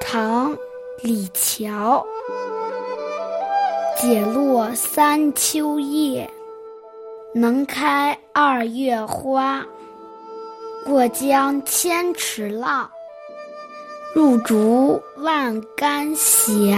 [0.00, 0.56] 唐
[1.02, 2.04] 李峤。
[3.96, 6.28] 解落三秋叶，
[7.34, 9.64] 能开二月花。
[10.86, 12.90] 过江千尺浪，
[14.14, 16.74] 入竹万竿斜。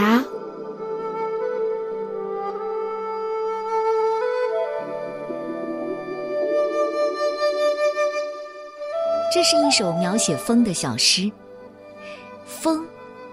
[9.32, 11.30] 这是一首描写风的小诗。
[12.44, 12.84] 风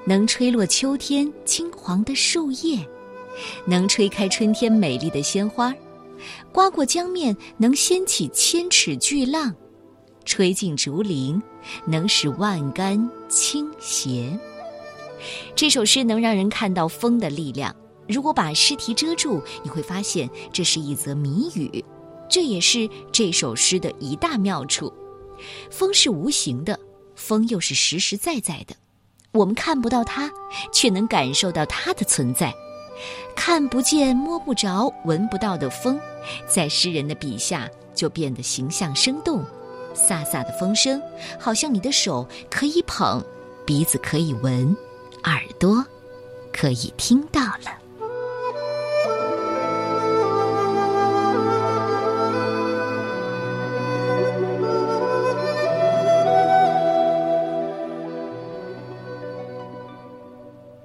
[0.09, 2.83] 能吹落秋天金黄的树叶，
[3.63, 5.71] 能吹开春天美丽的鲜花，
[6.51, 9.53] 刮过江面能掀起千尺巨浪，
[10.25, 11.39] 吹进竹林
[11.85, 14.35] 能使万竿倾斜。
[15.55, 17.75] 这首诗能让人看到风的力量。
[18.07, 21.85] 如果把诗题遮住，你会发现这是一则谜语。
[22.27, 24.91] 这也是这首诗的一大妙处。
[25.69, 26.79] 风是无形的，
[27.13, 28.75] 风又是实实在在的，
[29.31, 30.29] 我们看不到它，
[30.71, 32.53] 却能感受到它的存在。
[33.35, 35.99] 看不见、摸不着、闻不到的风，
[36.47, 39.43] 在诗人的笔下就变得形象生动。
[39.95, 41.01] 飒飒的风声，
[41.39, 43.23] 好像你的手可以捧，
[43.65, 44.75] 鼻子可以闻，
[45.23, 45.83] 耳朵
[46.51, 47.88] 可以听到了。